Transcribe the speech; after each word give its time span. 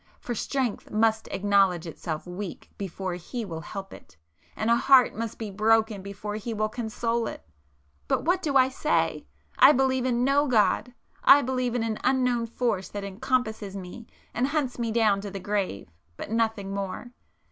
For 0.19 0.33
strength 0.33 0.89
must 0.89 1.27
acknowledge 1.29 1.85
itself 1.85 2.25
weak 2.25 2.71
before 2.75 3.13
He 3.13 3.45
will 3.45 3.61
help 3.61 3.93
it,—and 3.93 4.71
a 4.71 4.75
heart 4.75 5.13
must 5.13 5.37
be 5.37 5.51
broken 5.51 6.01
before 6.01 6.37
He 6.37 6.55
will 6.55 6.69
console 6.69 7.27
it! 7.27 7.47
But 8.07 8.25
what 8.25 8.41
do 8.41 8.57
I 8.57 8.67
say!—I 8.67 9.73
believe 9.73 10.05
in 10.07 10.23
no 10.23 10.47
God—! 10.47 10.95
I 11.23 11.43
believe 11.43 11.75
in 11.75 11.83
an 11.83 11.99
unknown 12.03 12.47
Force 12.47 12.89
that 12.89 13.03
encompasses 13.03 13.75
me 13.75 14.07
and 14.33 14.47
hunts 14.47 14.79
me 14.79 14.91
down 14.91 15.21
to 15.21 15.29
the 15.29 15.39
grave, 15.39 15.91
but 16.17 16.31
nothing 16.31 16.73
more. 16.73 17.11